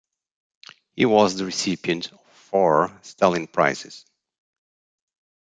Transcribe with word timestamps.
He 0.95 1.05
was 1.05 1.35
the 1.35 1.45
recipient 1.45 2.11
of 2.11 2.19
four 2.49 2.91
Stalin 3.03 3.45
Prizes. 3.45 4.03